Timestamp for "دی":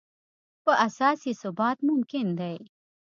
2.39-2.57